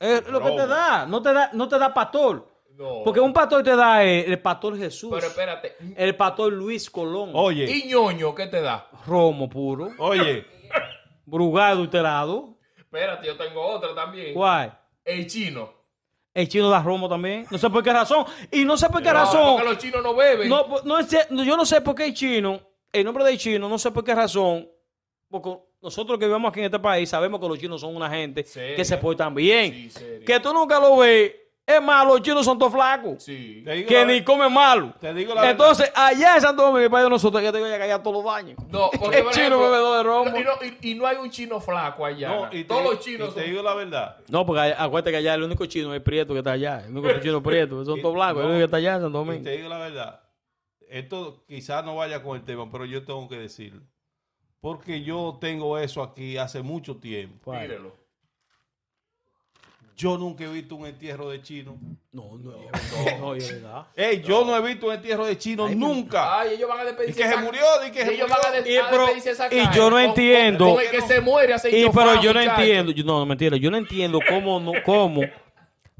Es 0.00 0.26
lo 0.26 0.42
que 0.42 0.52
te 0.52 0.66
da, 0.66 1.04
no 1.04 1.20
te 1.20 1.34
da, 1.34 1.50
no 1.52 1.68
te 1.68 1.78
da 1.78 1.92
pastor. 1.92 2.48
No. 2.76 3.02
Porque 3.04 3.20
un 3.20 3.32
pastor 3.32 3.62
te 3.62 3.76
da 3.76 4.02
el, 4.02 4.32
el 4.32 4.40
pastor 4.40 4.76
Jesús, 4.78 5.10
Pero 5.14 5.26
espérate. 5.26 5.76
el 5.96 6.16
pastor 6.16 6.52
Luis 6.52 6.88
Colón, 6.90 7.30
Oye, 7.34 7.64
¿Y 7.70 7.88
ñoño 7.88 8.34
qué 8.34 8.46
te 8.46 8.60
da? 8.60 8.88
Romo 9.06 9.48
puro, 9.48 9.90
oye, 9.98 10.46
brugado 11.26 11.72
adulterado. 11.74 12.56
Espérate, 12.76 13.26
yo 13.26 13.36
tengo 13.36 13.62
otra 13.66 13.94
también. 13.94 14.34
¿Cuál? 14.34 14.78
El 15.04 15.26
chino. 15.26 15.72
El 16.34 16.48
chino 16.48 16.70
da 16.70 16.82
romo 16.82 17.08
también. 17.08 17.46
No 17.50 17.58
sé 17.58 17.68
por 17.68 17.82
qué 17.82 17.92
razón. 17.92 18.24
Y 18.50 18.64
no 18.64 18.76
sé 18.76 18.88
por 18.88 19.02
qué 19.02 19.08
No, 19.08 19.14
razón. 19.14 19.52
Porque 19.56 19.68
los 19.68 19.78
chinos 19.78 20.02
no 20.02 20.14
beben. 20.14 20.48
No, 20.48 20.66
pues, 20.66 20.84
no 20.84 21.44
yo 21.44 21.56
no 21.56 21.64
sé 21.66 21.80
por 21.82 21.94
qué 21.94 22.06
el 22.06 22.14
chino, 22.14 22.60
el 22.90 23.04
nombre 23.04 23.22
del 23.24 23.36
chino, 23.36 23.68
no 23.68 23.78
sé 23.78 23.90
por 23.90 24.02
qué 24.02 24.14
razón. 24.14 24.66
Porque 25.28 25.50
nosotros 25.82 26.18
que 26.18 26.26
vivimos 26.26 26.48
aquí 26.50 26.60
en 26.60 26.66
este 26.66 26.78
país 26.78 27.08
sabemos 27.08 27.38
que 27.40 27.48
los 27.48 27.58
chinos 27.58 27.80
son 27.80 27.94
una 27.96 28.08
gente 28.08 28.44
Seria. 28.44 28.76
que 28.76 28.84
se 28.84 28.96
portan 28.96 29.34
bien. 29.34 29.90
Sí, 29.90 30.04
que 30.24 30.40
tú 30.40 30.52
nunca 30.54 30.80
lo 30.80 30.96
ves. 30.98 31.32
Es 31.64 31.80
más, 31.80 32.04
los 32.04 32.20
chinos 32.22 32.44
son 32.44 32.58
todos 32.58 32.72
flacos. 32.72 33.22
Sí. 33.22 33.62
te 33.64 33.72
digo 33.72 33.88
Que 33.88 34.00
la- 34.00 34.04
ni 34.06 34.24
comen 34.24 34.52
malo. 34.52 34.92
Te 35.00 35.14
digo 35.14 35.32
la 35.32 35.48
Entonces, 35.48 35.90
allá 35.94 36.34
en 36.34 36.40
Santo 36.40 36.62
Domingo, 36.64 36.80
mi 36.82 36.88
país 36.88 37.04
de 37.04 37.10
nosotros, 37.10 37.40
que 37.40 37.52
tengo 37.52 37.64
que 37.66 37.74
allá 37.74 38.02
todos 38.02 38.16
los 38.16 38.24
baños. 38.24 38.58
No, 38.68 38.90
porque, 38.98 39.20
El 39.20 39.30
chino 39.30 39.60
bebedor 39.60 39.96
de 39.98 40.02
romo. 40.02 40.36
Y 40.38 40.42
no, 40.42 40.50
y- 40.82 40.90
y 40.90 40.94
no 40.96 41.06
hay 41.06 41.16
un 41.18 41.30
chino 41.30 41.60
flaco 41.60 42.04
allá. 42.04 42.28
No, 42.28 42.46
y 42.48 42.62
te, 42.62 42.64
Todos 42.64 42.82
los 42.84 42.98
chinos 43.00 43.28
y 43.30 43.34
te 43.34 43.40
son- 43.42 43.50
digo 43.50 43.62
la 43.62 43.74
verdad. 43.74 44.16
No, 44.28 44.44
porque 44.44 44.60
allá- 44.60 44.82
acuérdate 44.82 45.12
que 45.12 45.16
allá 45.18 45.34
el 45.34 45.42
único 45.44 45.64
chino 45.66 45.94
es 45.94 46.00
prieto 46.02 46.32
que 46.32 46.40
está 46.40 46.52
allá. 46.52 46.82
El 46.84 46.96
único 46.96 47.20
chino 47.20 47.40
prieto. 47.42 47.84
Son 47.84 48.00
todos 48.02 48.14
blancos. 48.14 48.40
El 48.42 48.46
único 48.50 48.58
que 48.58 48.64
está 48.64 48.76
allá 48.78 48.94
en 48.96 49.02
Santo 49.02 49.22
Y 49.22 49.24
Domingo. 49.24 49.44
te 49.44 49.50
digo 49.56 49.68
la 49.68 49.78
verdad. 49.78 50.20
Esto 50.88 51.44
quizás 51.46 51.84
no 51.84 51.94
vaya 51.96 52.22
con 52.22 52.36
el 52.36 52.44
tema, 52.44 52.70
pero 52.70 52.84
yo 52.84 53.04
tengo 53.04 53.28
que 53.28 53.38
decirlo. 53.38 53.82
Porque 54.60 55.02
yo 55.02 55.38
tengo 55.40 55.78
eso 55.78 56.02
aquí 56.02 56.36
hace 56.36 56.62
mucho 56.62 56.96
tiempo. 56.96 57.52
Mírelo. 57.52 57.96
Yo 59.96 60.16
nunca 60.18 60.44
he 60.44 60.48
visto 60.48 60.76
un 60.76 60.86
entierro 60.86 61.28
de 61.28 61.42
chino. 61.42 61.76
No, 62.12 62.38
no, 62.38 62.52
no, 62.52 63.18
no, 63.18 63.34
es 63.34 63.50
verdad. 63.52 63.86
Ey, 63.94 64.22
yo 64.22 64.44
no 64.44 64.56
he 64.56 64.60
visto 64.60 64.86
un 64.86 64.94
entierro 64.94 65.24
de 65.26 65.38
chino 65.38 65.68
nunca. 65.68 66.40
Ay, 66.40 66.54
ellos 66.54 66.68
van 66.68 66.80
a 66.80 66.82
y 66.82 66.86
despedirse. 66.86 67.22
que 67.22 67.28
se 67.28 67.36
murió, 67.36 67.62
y 67.86 67.90
que 67.90 68.04
se 68.04 68.14
ellos 68.14 68.28
murió. 68.28 68.42
van 68.42 68.54
a, 68.54 68.68
Y, 68.68 68.90
pero- 68.90 69.08
esa 69.08 69.48
y 69.54 69.74
yo 69.74 69.90
no 69.90 69.98
entiendo. 69.98 70.64
Con, 70.64 70.74
con 70.74 70.84
el 70.84 70.90
que 70.90 71.00
se 71.02 71.20
muere 71.20 71.54
hace 71.54 71.70
Y, 71.70 71.88
pero 71.90 72.20
yo 72.20 72.32
no 72.34 72.40
entiendo, 72.40 72.92
yo, 72.92 73.04
no, 73.04 73.18
no, 73.20 73.26
mentira, 73.26 73.56
yo 73.56 73.70
no 73.70 73.76
entiendo 73.76 74.18
cómo, 74.28 74.60
no, 74.60 74.72
cómo. 74.84 75.22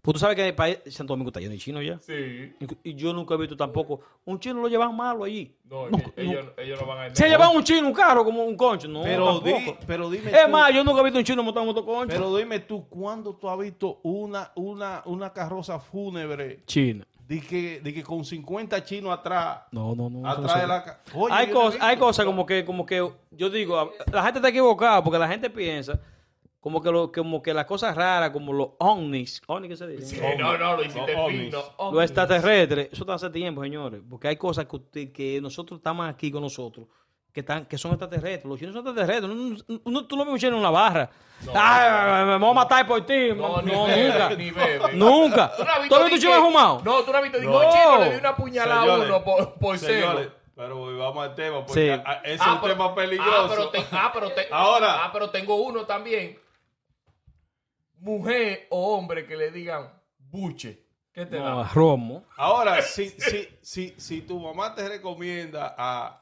Pues 0.02 0.14
tú 0.14 0.18
sabes 0.18 0.34
que 0.34 0.48
el 0.48 0.54
país, 0.56 0.78
Santo 0.88 1.12
Domingo 1.12 1.28
está 1.28 1.38
lleno 1.38 1.52
de 1.52 1.58
chinos 1.58 1.84
ya. 1.84 1.96
Sí. 2.00 2.52
Y, 2.82 2.94
yo 2.96 3.12
nunca 3.12 3.34
he 3.34 3.38
visto 3.38 3.56
tampoco. 3.56 4.00
Un 4.24 4.40
chino 4.40 4.60
lo 4.60 4.66
llevan 4.66 4.96
malo 4.96 5.22
allí. 5.22 5.54
No, 5.64 5.86
ellos, 6.16 6.46
ellos 6.58 6.80
no 6.80 6.86
van 6.88 7.12
a 7.12 7.14
Se 7.14 7.28
llevan 7.28 7.54
un 7.54 7.62
chino, 7.62 7.86
un 7.86 7.92
carro, 7.94 8.24
como 8.24 8.42
un 8.42 8.56
concho. 8.56 8.88
No, 8.88 9.02
pero, 9.04 9.38
di- 9.38 9.74
pero 9.86 10.10
dime 10.10 10.32
Es 10.32 10.44
tú, 10.44 10.50
más, 10.50 10.74
yo 10.74 10.82
nunca 10.82 11.00
he 11.02 11.04
visto 11.04 11.20
un 11.20 11.24
chino 11.24 11.42
montar 11.44 11.60
un 11.60 11.68
motoconcho. 11.68 12.08
pero 12.16 12.36
dime 12.36 12.58
tú, 12.58 12.84
¿cuándo 12.88 13.32
tú 13.36 13.48
has 13.48 13.56
visto 13.60 14.00
una, 14.02 14.50
una, 14.56 15.02
una 15.04 15.32
carroza 15.32 15.78
fúnebre 15.78 16.64
Chino. 16.66 17.04
de 17.28 17.40
que, 17.40 17.80
de 17.80 17.94
que 17.94 18.02
con 18.02 18.24
50 18.24 18.82
chinos 18.84 19.12
atrás, 19.16 19.60
No, 19.70 19.94
no, 19.94 20.10
no. 20.10 20.28
atrás 20.28 20.62
de 20.62 20.66
la... 20.66 21.00
Oye, 21.14 21.32
hay 21.32 21.46
cosas, 21.50 21.80
hay 21.80 21.96
cosas 21.96 22.26
como 22.26 22.44
que, 22.44 22.64
como 22.64 22.84
que, 22.84 23.08
yo 23.30 23.50
digo, 23.50 23.92
la 24.12 24.24
gente 24.24 24.40
está 24.40 24.48
equivocada 24.48 25.00
porque 25.04 25.20
la 25.20 25.28
gente 25.28 25.48
piensa 25.48 26.00
como 26.62 26.80
que, 26.80 26.92
lo, 26.92 27.10
como 27.10 27.42
que 27.42 27.52
las 27.52 27.64
cosas 27.66 27.94
raras, 27.96 28.30
como 28.30 28.52
los 28.52 28.68
ovnis, 28.78 29.42
ovnis 29.48 29.70
que 29.70 29.76
se 29.76 29.86
dice, 29.88 30.06
Sí, 30.16 30.20
no, 30.38 30.56
no, 30.56 30.76
lo 30.76 30.82
hiciste 30.84 31.16
No, 31.16 31.26
fino. 31.26 31.58
ovnis. 31.76 31.94
los 31.94 32.04
extraterrestres, 32.04 32.88
eso 32.92 33.02
está 33.02 33.14
hace 33.14 33.30
tiempo, 33.30 33.62
señores, 33.64 34.00
porque 34.08 34.28
hay 34.28 34.36
cosas 34.36 34.66
que, 34.66 34.76
usted- 34.76 35.12
que 35.12 35.40
nosotros 35.40 35.78
estamos 35.80 36.08
aquí 36.08 36.30
con 36.30 36.40
nosotros. 36.42 36.86
Que, 37.32 37.40
están, 37.40 37.64
que 37.64 37.78
son 37.78 37.92
extraterrestres. 37.92 38.44
Los 38.44 38.58
chinos 38.60 38.74
son 38.74 38.86
extraterrestres. 38.86 39.34
No, 39.34 39.80
no- 39.90 40.06
tú 40.06 40.16
no 40.16 40.24
me 40.26 40.38
chino 40.38 40.52
en 40.52 40.58
una 40.58 40.70
barra. 40.70 41.10
Ay, 41.54 42.26
me 42.26 42.36
voy 42.38 42.50
a 42.50 42.52
matar 42.52 42.86
por 42.86 43.04
ti. 43.06 43.30
No, 43.34 43.56
No, 43.56 43.62
ni 43.62 43.72
nunca. 43.72 44.28
bebe, 44.28 44.36
ni 44.36 44.50
bebe. 44.50 44.92
Nunca. 44.92 45.50
¿Tú 45.56 45.64
no 45.64 45.70
has 45.72 45.88
¿Tú 45.88 45.94
has 45.96 46.04
di 46.04 46.10
visto 46.10 46.28
chino 46.28 46.44
fumado? 46.44 46.82
No, 46.84 47.00
tú 47.02 47.10
no 47.10 47.16
has 47.16 47.22
visto. 47.24 47.38
Digo, 47.40 47.52
No. 47.62 47.70
chino 47.72 47.98
le 48.04 48.10
di 48.12 48.16
una 48.18 48.36
puñalada 48.36 48.82
a 48.82 48.98
uno 48.98 49.24
por, 49.24 49.54
por 49.54 49.78
Señores, 49.78 50.28
cero. 50.28 50.40
pero 50.54 50.98
vamos 50.98 51.24
al 51.24 51.34
tema, 51.34 51.64
porque 51.64 51.72
Sí. 51.96 52.02
a- 52.04 52.20
es 52.22 52.40
Ah, 52.40 52.52
un 52.52 52.60
pero- 52.60 52.72
tema 52.74 52.84
Ah, 52.84 52.94
peligroso. 52.94 53.48
pero, 53.48 53.68
te- 53.70 53.86
ah, 53.92 54.10
pero 54.12 54.30
te- 54.32 54.48
Ahora. 54.50 55.04
ah, 55.06 55.10
pero 55.12 55.30
tengo 55.30 55.56
uno 55.56 55.86
también. 55.86 56.38
Mujer 58.02 58.66
o 58.70 58.96
hombre 58.96 59.24
que 59.26 59.36
le 59.36 59.50
digan 59.52 59.90
buche. 60.18 60.82
¿Qué 61.12 61.24
te 61.26 61.38
No, 61.38 61.58
da? 61.58 61.70
romo. 61.72 62.24
Ahora, 62.36 62.82
si, 62.82 63.10
si, 63.10 63.48
si, 63.60 63.94
si 63.96 64.22
tu 64.22 64.40
mamá 64.40 64.74
te 64.74 64.88
recomienda 64.88 65.74
a 65.78 66.20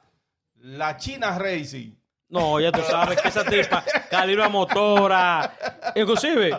la 0.56 0.96
China 0.96 1.38
Racing, 1.38 1.92
No, 2.28 2.60
ya 2.60 2.70
tú 2.70 2.80
sabes 2.82 3.20
que 3.20 3.28
esa 3.28 3.44
tipa 3.44 3.82
calibra 4.10 4.48
motora. 4.48 5.56
Inclusive, 5.96 6.56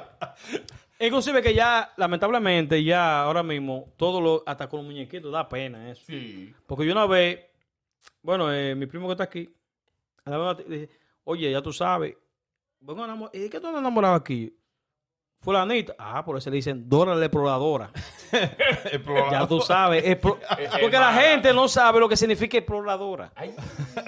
inclusive 0.99 1.41
que 1.41 1.53
ya, 1.53 1.93
lamentablemente, 1.97 2.83
ya 2.83 3.21
ahora 3.23 3.43
mismo, 3.43 3.93
todo 3.97 4.19
lo, 4.21 4.43
hasta 4.45 4.67
con 4.67 4.79
los 4.79 4.85
muñequitos, 4.87 5.31
da 5.31 5.47
pena 5.47 5.91
eso. 5.91 6.03
Sí. 6.07 6.53
Porque 6.65 6.85
yo 6.85 6.93
una 6.93 7.05
vez, 7.05 7.39
bueno, 8.21 8.51
eh, 8.53 8.73
mi 8.75 8.85
primo 8.87 9.07
que 9.07 9.11
está 9.13 9.25
aquí, 9.25 9.53
a 10.25 10.29
la 10.31 10.37
vez 10.53 10.67
dije, 10.67 10.89
oye, 11.25 11.51
ya 11.51 11.61
tú 11.61 11.71
sabes, 11.73 12.15
enamor- 12.81 13.29
¿y 13.33 13.49
qué 13.49 13.59
tú 13.59 13.67
andas 13.67 13.81
enamorado 13.81 14.15
aquí? 14.15 14.53
Fulanita. 15.41 15.95
Ah, 15.97 16.23
por 16.23 16.37
eso 16.37 16.49
le 16.51 16.57
dicen 16.57 16.87
Dora 16.87 17.15
la 17.15 17.25
exploradora. 17.25 17.89
Ya 19.31 19.47
tú 19.47 19.59
sabes. 19.61 20.17
porque 20.21 20.99
la 20.99 21.13
gente 21.13 21.51
no 21.53 21.67
sabe 21.67 21.99
lo 21.99 22.07
que 22.07 22.15
significa 22.15 22.57
exploradora. 22.57 23.31
Ay, 23.35 23.55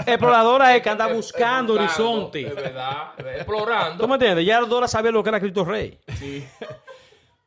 Exploradora 0.06 0.76
es 0.76 0.84
que 0.84 0.90
anda 0.90 1.08
buscando 1.14 1.74
horizonte. 1.74 2.48
Es 2.48 2.56
verdad. 2.56 3.14
Explorando. 3.36 4.04
¿Tú 4.04 4.08
me 4.08 4.16
entiendes? 4.16 4.46
Ya 4.46 4.62
Dora 4.62 4.88
sabía 4.88 5.12
lo 5.12 5.24
que 5.24 5.30
era 5.30 5.40
Cristo 5.40 5.66
Rey. 5.66 6.00
Sí. 6.20 6.48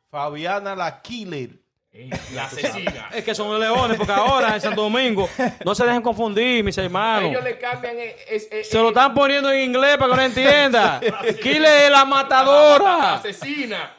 Fabiana 0.09 0.75
la 0.75 1.01
Killer. 1.01 1.51
Ey, 1.97 2.09
La 2.35 2.45
asesina. 2.45 3.09
Es 3.13 3.23
que 3.23 3.33
son 3.33 3.59
leones, 3.59 3.97
porque 3.97 4.11
ahora 4.13 4.53
en 4.55 4.61
Santo 4.61 4.83
Domingo 4.83 5.27
no 5.65 5.73
se 5.73 5.83
dejen 5.85 6.01
confundir, 6.03 6.63
mis 6.63 6.77
hermanos. 6.77 7.31
Ellos 7.31 7.43
le 7.43 7.57
cambian. 7.57 7.97
eh, 7.97 8.15
es- 8.29 8.47
eh, 8.51 8.63
Se 8.63 8.77
lo 8.77 8.85
eh, 8.85 8.87
están 8.89 9.13
poniendo 9.15 9.51
en 9.51 9.63
inglés 9.69 9.97
para 9.97 10.11
que 10.11 10.15
no 10.17 10.21
entienda. 10.23 10.99
Kile 11.41 11.85
es 11.85 11.91
la 11.91 11.99
la 11.99 12.05
matadora. 12.05 13.15
asesina. 13.15 13.93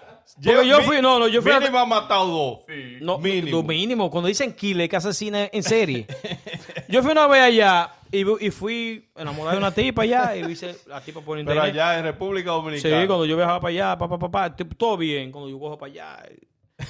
Porque 0.45 0.69
yo 0.69 0.81
fui, 0.83 1.02
no, 1.02 1.19
no, 1.19 1.26
yo 1.26 1.43
fui 1.43 1.50
a- 1.50 1.59
Mínimo 1.59 1.78
ha 1.81 1.87
matado 1.87 2.26
dos. 2.28 2.59
Sí. 2.69 2.99
No, 3.00 3.19
Mínimo. 3.19 3.57
lo 3.57 3.62
mínimo. 3.64 4.09
Cuando 4.11 4.28
dicen 4.28 4.52
Kile, 4.55 4.88
que 4.88 4.95
asesina 4.95 5.49
en 5.50 5.62
serie. 5.64 6.07
yo 6.88 7.02
fui 7.02 7.11
una 7.11 7.26
vez 7.26 7.40
allá 7.43 7.90
y, 8.12 8.21
y 8.47 8.50
fui 8.52 9.11
enamorado 9.17 9.57
de 9.57 9.59
una 9.59 9.75
tipa 9.75 10.02
allá 10.02 10.37
y 10.37 10.45
hice 10.52 10.76
la 10.87 11.00
tipa 11.00 11.21
por 11.21 11.37
Pero 11.37 11.40
internet. 11.40 11.64
allá 11.64 11.99
en 11.99 12.05
República 12.05 12.50
Dominicana. 12.52 13.00
Sí, 13.00 13.07
cuando 13.09 13.26
yo 13.26 13.37
viajaba 13.37 13.59
para 13.61 13.71
allá, 13.71 13.99
papá, 13.99 14.17
papá, 14.17 14.55
todo 14.76 14.97
bien. 14.97 15.33
Cuando 15.33 15.50
yo 15.50 15.59
cojo 15.59 15.76
para 15.76 15.90
allá, 15.90 16.23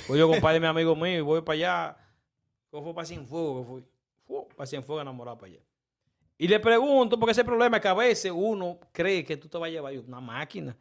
voy 0.09 0.19
yo 0.19 0.29
con 0.29 0.41
par 0.41 0.55
de 0.55 0.61
mi 0.61 0.67
amigo 0.67 0.97
mío, 0.97 1.25
voy 1.25 1.43
para 1.43 1.55
allá. 1.55 1.97
¿Cómo 2.71 2.85
fue 2.85 2.95
para 2.95 3.07
Cienfuegos? 3.07 3.63
que 3.63 3.73
fui? 3.73 3.85
Fu, 4.27 4.49
Para 4.49 4.67
Cienfuegos 4.67 5.03
enamorado 5.03 5.39
para 5.39 5.53
allá. 5.53 5.61
Y 6.37 6.47
le 6.47 6.61
pregunto, 6.61 7.19
porque 7.19 7.33
ese 7.33 7.45
problema 7.45 7.79
es 7.79 7.83
que 7.83 7.89
a 7.89 7.95
veces 7.95 8.33
uno 8.35 8.79
cree 8.93 9.25
que 9.25 9.37
tú 9.37 9.49
te 9.49 9.59
vas 9.59 9.69
a 9.69 9.71
llevar 9.71 9.93
una 9.99 10.21
máquina. 10.21 10.77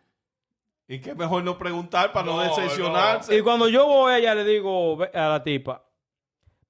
Y 0.88 1.00
que 1.00 1.14
mejor 1.16 1.44
no 1.44 1.58
preguntar 1.58 2.14
para 2.14 2.26
no, 2.26 2.38
No, 2.38 2.44
decepcionarse. 2.44 3.36
Y 3.36 3.42
cuando 3.42 3.68
yo 3.68 3.86
voy 3.86 4.14
allá, 4.14 4.36
le 4.36 4.46
digo 4.46 4.98
a 5.14 5.30
la 5.30 5.44
tipa, 5.44 5.84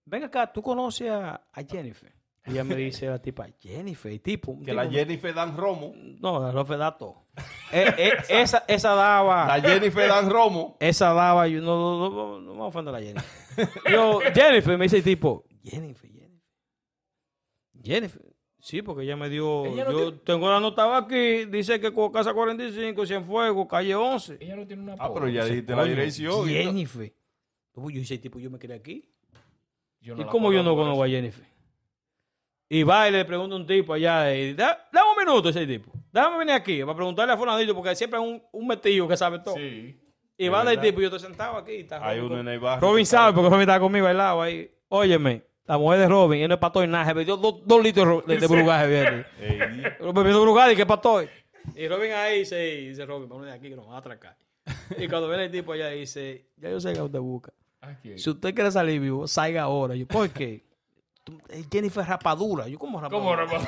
ven 0.06 0.24
acá, 0.24 0.52
¿tú 0.52 0.62
conoces 0.62 1.12
a, 1.12 1.42
a 1.52 1.64
Jennifer? 1.64 2.17
Y 2.48 2.52
ella 2.52 2.64
me 2.64 2.76
dice 2.76 3.08
la 3.08 3.22
tipa, 3.22 3.48
Jennifer, 3.60 4.12
y 4.12 4.20
tipo. 4.20 4.52
un 4.54 4.64
Que 4.64 4.74
la 4.74 4.88
Jennifer 4.90 5.34
Dan 5.34 5.58
Romo. 5.58 5.94
No, 6.20 6.40
la 6.42 6.52
Rofe 6.52 6.78
da 6.78 6.98
todo. 6.98 7.26
Eh, 7.72 7.94
eh, 7.98 8.14
esa, 8.30 8.64
esa 8.68 8.96
daba. 8.96 9.48
La 9.48 9.62
Jennifer 9.62 10.08
Dan 10.08 10.30
Romo. 10.30 10.78
Esa 10.80 11.14
daba, 11.14 11.48
yo 11.48 11.62
no, 11.62 12.00
no, 12.00 12.10
no, 12.10 12.40
no 12.40 12.54
me 12.56 12.62
ofenda 12.62 12.92
a 12.92 13.00
la 13.00 13.02
Jennifer. 13.02 13.70
Yo, 13.92 14.20
Jennifer, 14.34 14.78
me 14.78 14.86
dice 14.86 14.98
el 14.98 15.04
tipo, 15.04 15.44
Jennifer, 15.64 16.10
Jennifer. 16.10 16.42
Jennifer. 17.84 18.22
Sí, 18.60 18.82
porque 18.82 19.04
ella 19.04 19.16
me 19.16 19.30
dio. 19.30 19.66
Ella 19.66 19.86
no 19.86 19.92
yo 19.92 19.98
tiene- 19.98 20.18
tengo 20.26 20.50
la 20.50 20.60
nota 20.60 20.98
aquí, 20.98 21.46
dice 21.46 21.80
que 21.80 21.94
con 21.94 22.12
casa 22.12 22.34
45, 22.34 23.06
Cienfuegos, 23.06 23.68
calle 23.68 23.96
11. 23.96 24.38
Ella 24.40 24.56
no 24.56 24.66
tiene 24.68 24.84
una 24.84 24.96
Ah, 25.00 25.14
pero 25.14 25.28
ya 25.30 25.46
dijiste 25.46 25.76
la 25.76 25.84
dirección. 25.84 26.50
y. 26.50 26.54
Jennifer. 26.54 27.14
Yo 27.76 27.90
hice 27.90 28.18
tipo, 28.18 28.40
yo 28.40 28.50
me 28.50 28.58
quedé 28.58 28.74
aquí. 28.74 29.08
Yo 30.02 30.16
¿Y 30.16 30.20
la 30.20 30.28
cómo 30.28 30.52
yo 30.52 30.64
no 30.64 30.76
conozco 30.76 31.04
a. 31.04 31.08
Jennifer? 31.08 31.46
Y 32.70 32.84
va 32.84 33.08
y 33.08 33.12
le 33.12 33.24
pregunta 33.24 33.56
a 33.56 33.60
un 33.60 33.66
tipo 33.66 33.94
allá, 33.94 34.34
y, 34.36 34.54
da, 34.54 34.88
dame 34.92 35.10
un 35.12 35.26
minuto 35.26 35.50
ese 35.50 35.66
tipo. 35.66 35.92
Déjame 36.12 36.38
venir 36.40 36.54
aquí 36.54 36.82
para 36.82 36.96
preguntarle 36.96 37.34
a 37.34 37.38
Fulanito, 37.38 37.74
porque 37.74 37.96
siempre 37.96 38.20
es 38.20 38.26
un, 38.26 38.42
un 38.52 38.68
metido 38.68 39.08
que 39.08 39.16
sabe 39.16 39.40
todo. 39.40 39.56
Sí. 39.56 39.98
Y 40.38 40.50
va 40.50 40.64
verdad. 40.64 40.82
tipo, 40.82 41.00
y 41.00 41.04
yo 41.04 41.08
estoy 41.08 41.20
sentado 41.22 41.58
aquí. 41.58 41.76
Está 41.78 42.06
Hay 42.06 42.20
uno 42.20 42.40
en 42.40 42.48
el 42.48 42.60
barrio. 42.60 42.88
Robin 42.88 43.06
sabe, 43.06 43.34
porque 43.34 43.50
Robin 43.50 43.62
estaba 43.62 43.80
conmigo 43.80 44.06
al 44.06 44.18
lado 44.18 44.42
ahí. 44.42 44.70
Óyeme, 44.90 45.44
la 45.66 45.78
mujer 45.78 46.00
de 46.00 46.08
Robin, 46.08 46.42
él 46.42 46.48
no 46.50 46.56
es 46.56 46.60
pato 46.60 46.84
y 46.84 46.88
nada, 46.88 47.06
se 47.06 47.14
bebió 47.14 47.38
dos, 47.38 47.62
dos 47.66 47.82
litros 47.84 48.26
de, 48.26 48.38
de 48.38 48.48
brugaje, 48.48 48.88
viernes. 48.88 49.26
Ey, 49.40 49.84
Bebiendo 50.14 50.42
brugaje 50.42 50.74
y 50.74 50.76
que 50.76 50.86
pato. 50.86 51.22
Y 51.76 51.88
Robin 51.88 52.12
ahí 52.12 52.40
dice, 52.40 52.58
dice 52.58 53.06
Robin, 53.06 53.28
vamos 53.28 53.46
de 53.46 53.52
aquí 53.54 53.70
que 53.70 53.76
nos 53.76 53.86
van 53.88 53.96
a 53.96 54.00
atracar. 54.00 54.38
Y 54.98 55.08
cuando 55.08 55.28
viene 55.30 55.46
el 55.46 55.52
tipo 55.52 55.72
allá 55.72 55.90
dice, 55.90 56.48
ya 56.58 56.70
yo 56.70 56.80
sé 56.80 56.94
que 56.94 57.02
usted 57.02 57.20
busca. 57.20 57.54
Si 58.16 58.30
usted 58.30 58.54
quiere 58.54 58.72
salir 58.72 59.00
vivo, 59.00 59.28
salga 59.28 59.64
ahora. 59.64 59.96
Yo, 59.96 60.06
¿por 60.08 60.30
qué? 60.30 60.67
Eh, 61.50 61.64
Jennifer 61.72 62.06
rapadura. 62.06 62.68
Yo, 62.68 62.78
¿cómo 62.80 63.00
rapadura? 63.02 63.46
¿Cómo? 63.48 63.62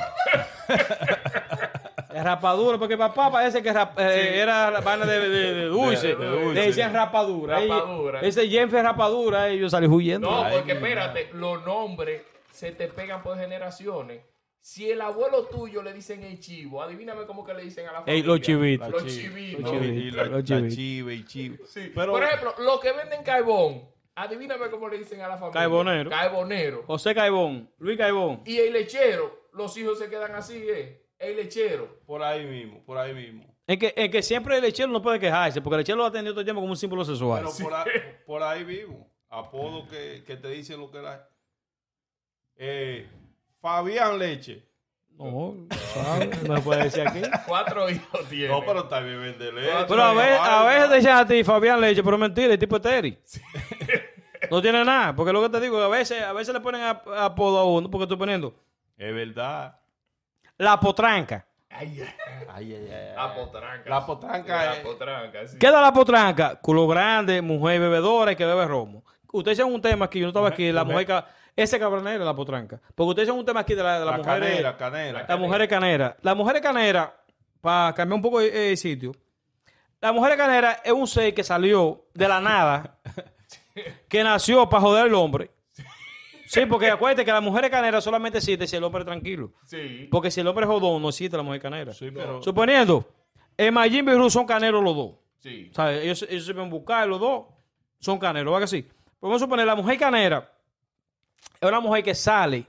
Es 2.12 2.24
rapadura, 2.24 2.76
porque 2.76 2.98
papá 2.98 3.30
parece 3.30 3.62
que 3.62 3.72
rap- 3.72 3.96
eh, 3.98 4.40
era 4.40 4.70
vaina 4.80 5.06
de, 5.06 5.28
de- 5.28 5.54
de 5.54 5.64
dulce. 5.66 6.08
De- 6.08 6.16
de 6.16 6.26
dulce. 6.28 6.54
Le 6.60 6.66
decían 6.66 6.92
rapadura. 6.92 7.60
Rapadura. 7.60 8.24
Y- 8.24 8.28
Ese 8.28 8.48
Jennifer 8.48 8.80
es 8.80 8.84
rapadura 8.84 9.48
y 9.50 9.60
yo 9.60 9.70
salí 9.70 9.86
huyendo. 9.86 10.28
No, 10.28 10.42
Ay, 10.42 10.56
porque 10.56 10.74
mi 10.74 10.78
espérate, 10.78 11.30
los 11.34 11.64
nombres 11.64 12.22
se 12.50 12.72
te 12.72 12.88
pegan 12.88 13.22
por 13.22 13.38
generaciones. 13.38 14.22
Si 14.60 14.90
el 14.90 15.00
abuelo 15.00 15.44
tuyo 15.46 15.82
le 15.84 15.92
dicen 15.92 16.24
el 16.24 16.40
chivo, 16.40 16.82
adivíname 16.82 17.24
cómo 17.26 17.44
que 17.44 17.54
le 17.54 17.62
dicen 17.62 17.86
a 17.88 17.92
la 17.92 17.98
familia. 18.00 18.14
Ey, 18.14 18.22
los 18.24 18.40
chivitos. 18.40 18.90
Los 18.90 19.04
chi- 19.06 19.20
chivitos. 19.22 19.60
no, 19.62 19.70
chivitos. 19.70 20.28
Los 20.28 20.44
chivitos. 20.44 21.70
Sí. 21.70 21.92
Pero, 21.94 22.12
Por 22.12 22.24
ejemplo, 22.24 22.54
los 22.58 22.80
que 22.80 22.92
venden 22.92 23.22
carbón, 23.22 23.82
adivíname 24.22 24.70
cómo 24.70 24.88
le 24.88 24.98
dicen 24.98 25.20
a 25.20 25.28
la 25.28 25.36
familia. 25.36 25.60
Carbonero. 25.60 26.10
Carbonero. 26.10 26.82
José 26.86 27.14
Caibón, 27.14 27.70
Luis 27.78 27.98
Caibón. 27.98 28.42
Y 28.44 28.58
el 28.58 28.72
lechero, 28.72 29.48
los 29.52 29.76
hijos 29.76 29.98
se 29.98 30.08
quedan 30.08 30.34
así, 30.34 30.56
¿eh? 30.68 31.06
El 31.18 31.36
lechero. 31.36 32.00
por 32.06 32.22
ahí 32.22 32.44
mismo, 32.46 32.82
por 32.84 32.98
ahí 32.98 33.12
mismo. 33.14 33.44
En 33.66 33.78
que, 33.78 33.92
en 33.96 34.10
que 34.10 34.22
siempre 34.22 34.56
el 34.56 34.62
lechero 34.62 34.88
no 34.88 35.00
puede 35.02 35.20
quejarse, 35.20 35.60
porque 35.60 35.74
el 35.76 35.80
lechero 35.80 35.98
lo 35.98 36.04
ha 36.04 36.08
atendido 36.08 36.34
todo 36.34 36.40
el 36.40 36.46
tiempo 36.46 36.60
como 36.60 36.72
un 36.72 36.76
símbolo 36.76 37.04
sexual. 37.04 37.44
Pero 37.44 37.68
por, 37.68 37.74
ahí, 37.74 37.90
por 38.26 38.42
ahí 38.42 38.64
mismo. 38.64 39.10
Apodo 39.28 39.86
que, 39.86 40.24
que 40.26 40.36
te 40.36 40.48
dicen 40.48 40.80
lo 40.80 40.90
que 40.90 40.98
era. 40.98 41.28
Eh, 42.56 43.08
Fabián 43.60 44.18
Leche. 44.18 44.70
No, 45.10 45.54
¿sabes? 45.92 46.42
No 46.44 46.62
puede 46.62 46.84
decir 46.84 47.06
aquí. 47.06 47.20
Cuatro 47.46 47.90
hijos 47.90 48.26
tiene. 48.30 48.48
No, 48.48 48.64
pero 48.64 48.80
está 48.80 49.00
bien 49.00 49.38
de 49.38 49.52
leche. 49.52 49.70
Pero 49.86 50.02
a 50.02 50.14
veces, 50.14 50.38
a 50.40 50.64
veces 50.64 50.90
te 50.90 50.98
echan 50.98 51.18
a 51.18 51.26
ti 51.26 51.44
Fabián 51.44 51.80
Leche, 51.80 52.02
pero 52.02 52.16
mentira, 52.16 52.54
el 52.54 52.58
tipo 52.58 52.76
es 52.76 52.82
Terry. 52.82 53.18
No 54.50 54.60
tiene 54.62 54.84
nada, 54.84 55.14
porque 55.14 55.32
lo 55.32 55.42
que 55.42 55.48
te 55.48 55.60
digo, 55.60 55.80
a 55.80 55.88
veces, 55.88 56.22
a 56.22 56.32
veces 56.32 56.52
le 56.54 56.60
ponen 56.60 56.82
ap- 56.82 57.06
apodo 57.08 57.58
a 57.58 57.64
uno, 57.64 57.90
porque 57.90 58.04
estoy 58.04 58.16
poniendo 58.18 58.54
Es 58.98 59.14
verdad. 59.14 59.76
la 60.58 60.78
potranca. 60.80 61.46
Ay, 61.72 62.00
ay, 62.02 62.14
Ay, 62.52 62.74
ay, 62.74 62.90
ay. 62.92 63.14
La 63.16 63.34
potranca. 63.34 63.88
La 63.90 64.04
potranca 64.06 64.66
La 64.76 64.82
potranca, 64.82 65.46
sí. 65.46 65.56
¿Qué 65.58 65.70
da 65.70 65.80
la 65.80 65.92
potranca? 65.92 66.56
Culo 66.56 66.88
grande, 66.88 67.40
mujer 67.40 67.80
bebedora 67.80 68.32
y 68.32 68.36
que 68.36 68.44
bebe 68.44 68.66
romo. 68.66 69.04
Ustedes 69.32 69.56
hicieron 69.56 69.72
un 69.72 69.80
tema 69.80 70.06
aquí, 70.06 70.18
yo 70.18 70.24
no 70.24 70.30
estaba 70.30 70.48
aquí, 70.48 70.72
la 70.72 70.82
mujer, 70.82 71.24
ese 71.54 71.78
cabronero 71.78 72.24
la 72.24 72.34
potranca. 72.34 72.80
Porque 72.94 73.10
ustedes 73.10 73.26
hicieron 73.26 73.38
un 73.38 73.46
tema 73.46 73.60
aquí 73.60 73.74
de 73.74 73.82
la, 73.84 74.00
de 74.00 74.04
la 74.04 74.10
La 74.12 74.16
mujer. 74.18 74.40
canera, 74.40 74.76
canera. 74.76 75.26
La 75.28 75.36
mujer 75.36 75.68
canera. 75.68 76.16
La 76.22 76.34
mujer 76.34 76.60
canera, 76.60 77.14
para 77.60 77.94
cambiar 77.94 78.16
un 78.16 78.22
poco 78.22 78.40
de, 78.40 78.72
eh, 78.72 78.76
sitio, 78.76 79.12
la 80.00 80.10
mujer 80.12 80.36
canera 80.36 80.80
es 80.84 80.92
un 80.92 81.06
ser 81.06 81.32
que 81.32 81.44
salió 81.44 82.06
de 82.14 82.26
la 82.26 82.40
nada, 82.40 82.96
que 84.08 84.24
nació 84.24 84.68
para 84.68 84.82
joder 84.82 85.04
al 85.04 85.14
hombre. 85.14 85.50
Sí, 86.46 86.66
porque 86.66 86.90
acuérdate 86.90 87.24
que 87.24 87.30
la 87.30 87.40
mujer 87.40 87.70
canera 87.70 88.00
solamente 88.00 88.38
existe 88.38 88.66
si 88.66 88.74
el 88.74 88.82
hombre 88.82 89.02
es 89.02 89.06
tranquilo. 89.06 89.52
Sí. 89.66 90.08
Porque 90.10 90.32
si 90.32 90.40
el 90.40 90.48
hombre 90.48 90.64
es 90.64 90.70
jodón, 90.70 91.00
no 91.00 91.10
existe 91.10 91.36
la 91.36 91.44
mujer 91.44 91.60
canera. 91.60 91.92
Sí, 91.92 92.10
pero. 92.10 92.42
Suponiendo, 92.42 93.08
el 93.56 93.70
Majin 93.70 94.08
y 94.08 94.14
Ru 94.14 94.28
son 94.28 94.46
caneros 94.46 94.82
los 94.82 94.96
dos. 94.96 95.12
Sí. 95.38 95.68
O 95.70 95.74
sea, 95.74 95.94
ellos, 95.94 96.26
ellos 96.28 96.44
se 96.44 96.52
ven 96.52 96.68
buscar, 96.68 97.06
los 97.06 97.20
dos 97.20 97.44
son 98.00 98.18
caneros, 98.18 98.52
¿va 98.52 98.60
que 98.60 98.66
sí? 98.66 98.82
Pues 98.82 99.20
vamos 99.20 99.42
a 99.42 99.44
suponer, 99.44 99.66
la 99.66 99.76
mujer 99.76 99.98
canera 99.98 100.50
es 101.60 101.68
una 101.68 101.80
mujer 101.80 102.02
que 102.02 102.14
sale 102.14 102.64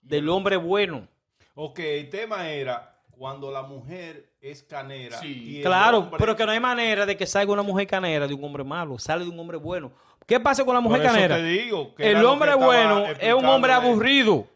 del 0.00 0.28
hombre 0.28 0.56
bueno. 0.56 1.06
Ok, 1.54 1.80
el 1.80 2.08
tema 2.08 2.48
era 2.48 2.89
cuando 3.20 3.50
la 3.50 3.60
mujer 3.60 4.32
es 4.40 4.62
canera. 4.62 5.18
Sí. 5.18 5.58
y 5.58 5.62
Claro, 5.62 5.98
hombre- 5.98 6.16
pero 6.18 6.34
que 6.34 6.46
no 6.46 6.52
hay 6.52 6.58
manera 6.58 7.04
de 7.04 7.18
que 7.18 7.26
salga 7.26 7.52
una 7.52 7.62
mujer 7.62 7.86
canera 7.86 8.26
de 8.26 8.32
un 8.32 8.42
hombre 8.42 8.64
malo, 8.64 8.98
sale 8.98 9.24
de 9.24 9.30
un 9.30 9.38
hombre 9.38 9.58
bueno. 9.58 9.92
¿Qué 10.26 10.40
pasa 10.40 10.64
con 10.64 10.72
la 10.74 10.80
Por 10.80 10.88
mujer 10.88 11.02
eso 11.04 11.12
canera? 11.14 11.36
te 11.36 11.42
digo 11.42 11.94
que 11.94 12.10
El 12.12 12.24
hombre 12.24 12.54
bueno 12.54 13.04
es 13.08 13.34
un 13.34 13.44
hombre 13.44 13.74
aburrido, 13.74 14.46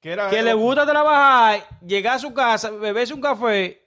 Que, 0.00 0.12
era 0.12 0.30
que 0.30 0.42
le 0.42 0.54
gusta 0.54 0.86
trabajar, 0.86 1.66
llegar 1.86 2.14
a 2.16 2.18
su 2.18 2.32
casa, 2.32 2.70
beberse 2.70 3.12
un 3.12 3.20
café 3.20 3.86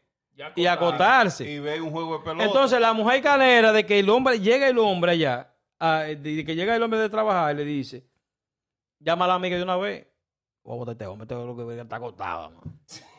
y 0.56 0.68
acotado. 0.68 0.90
acotarse. 0.92 1.50
Y 1.52 1.58
ve 1.58 1.82
un 1.82 1.90
juego 1.90 2.20
de 2.20 2.24
pelota. 2.24 2.44
Entonces 2.46 2.80
la 2.80 2.94
mujer 2.94 3.24
canera 3.24 3.72
de 3.72 3.88
que 3.88 3.98
el 3.98 4.08
hombre, 4.08 4.40
llega 4.40 4.68
el 4.68 4.78
hombre 4.78 5.14
allá, 5.14 5.52
de 5.80 6.44
que 6.46 6.54
llega 6.56 6.76
el 6.76 6.84
hombre 6.84 7.00
de 7.00 7.10
trabajar 7.10 7.56
y 7.56 7.58
le 7.58 7.66
dice, 7.66 8.06
llama 9.00 9.26
a 9.26 9.30
la 9.30 9.34
amiga 9.34 9.58
de 9.58 9.64
una 9.64 9.78
vez, 9.78 10.06
voy 10.64 10.76
a 10.76 10.78
botar 10.78 10.92
este 10.92 11.08
hombre, 11.08 11.24
este 11.24 11.34
es 11.34 11.44
lo 11.44 11.58
que 11.58 11.82
está 11.82 11.96
acostado. 11.96 12.52
man". 12.52 12.80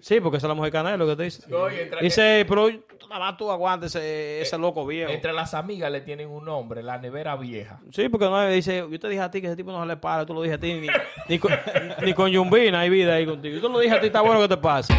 Sí, 0.00 0.20
porque 0.20 0.38
esa 0.38 0.46
es 0.46 0.48
la 0.48 0.54
mujer 0.54 0.72
canera 0.72 0.96
lo 0.96 1.06
que 1.06 1.16
te 1.16 1.22
dice. 1.24 1.42
No, 1.48 1.66
Dice, 2.00 2.44
pero 2.48 2.68
tú, 2.98 3.08
nada 3.08 3.20
más 3.20 3.36
tú 3.36 3.50
aguantes 3.50 3.94
ese, 3.94 4.40
ese 4.40 4.58
loco 4.58 4.86
viejo. 4.86 5.10
Entre 5.10 5.32
las 5.32 5.54
amigas 5.54 5.90
le 5.90 6.00
tienen 6.00 6.28
un 6.28 6.44
nombre, 6.44 6.82
la 6.82 6.98
nevera 6.98 7.36
vieja. 7.36 7.80
Sí, 7.90 8.08
porque 8.08 8.26
no 8.26 8.46
dice, 8.48 8.84
yo 8.90 8.98
te 9.00 9.08
dije 9.08 9.22
a 9.22 9.30
ti 9.30 9.40
que 9.40 9.48
ese 9.48 9.56
tipo 9.56 9.72
no 9.72 9.80
se 9.80 9.86
le 9.86 9.96
para, 9.96 10.26
tú 10.26 10.34
lo 10.34 10.42
dije 10.42 10.54
a 10.54 10.58
ti, 10.58 10.74
ni, 10.74 10.88
ni, 11.28 11.38
con, 11.38 11.52
ni 12.04 12.14
con 12.14 12.30
Yumbina 12.30 12.80
hay 12.80 12.90
vida 12.90 13.14
ahí 13.14 13.26
contigo. 13.26 13.56
Yo 13.56 13.62
te 13.62 13.68
lo 13.68 13.78
dije 13.78 13.94
a 13.94 14.00
ti, 14.00 14.06
está 14.06 14.20
bueno 14.20 14.40
que 14.40 14.48
te 14.48 14.56
pase. 14.56 14.94